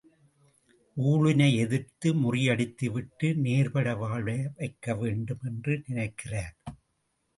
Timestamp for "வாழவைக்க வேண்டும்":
3.95-5.43